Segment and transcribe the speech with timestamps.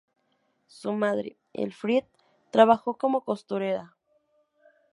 [0.65, 2.07] Su madre, Elfriede,
[2.49, 3.95] trabajó como costurera.